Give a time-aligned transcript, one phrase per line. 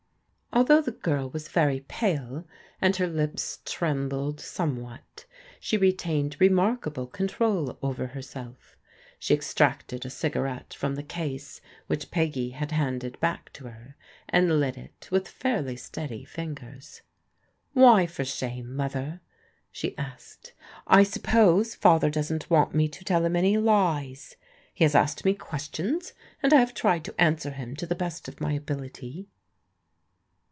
[0.53, 2.45] Although the girl was very pale,
[2.81, 5.23] and her lips trembled somewhat,
[5.61, 8.75] she retained remarkable control over herself.
[9.17, 13.95] She extracted a cigarette from the case which Peggy had handed back to her,
[14.27, 17.01] and lit it with fairly steady fingers.
[17.71, 19.21] "Why for shame, Mother?"
[19.71, 20.51] she asked.
[20.85, 24.35] "I suppose Father doesn't want me to tell him any lies.
[24.73, 26.11] He has asked me questions,
[26.43, 29.29] and I have tried to answer him to the best of my ability."